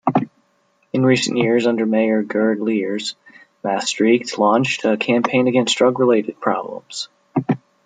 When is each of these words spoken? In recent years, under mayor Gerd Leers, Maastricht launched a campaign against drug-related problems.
In 0.93 1.05
recent 1.05 1.37
years, 1.37 1.67
under 1.67 1.85
mayor 1.85 2.23
Gerd 2.23 2.59
Leers, 2.59 3.15
Maastricht 3.63 4.39
launched 4.39 4.83
a 4.83 4.97
campaign 4.97 5.47
against 5.47 5.77
drug-related 5.77 6.41
problems. 6.41 7.07